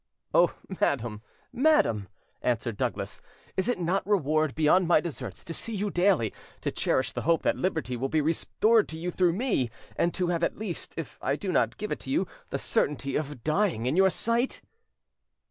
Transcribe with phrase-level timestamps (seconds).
[0.33, 1.21] "Oh, madam,
[1.53, 2.07] madam,"
[2.41, 3.21] answered Douglas,
[3.55, 7.43] "is it not reward beyond my deserts to see you daily, to cherish the hope
[7.43, 11.19] that liberty will be restored to you through me, and to have at least, if
[11.21, 14.63] I do not give it you, the certainty of dying in your sight?"